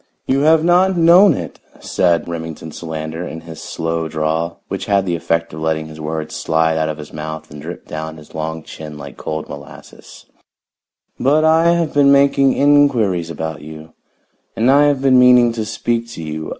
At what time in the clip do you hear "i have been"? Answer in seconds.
11.45-12.11, 14.71-15.19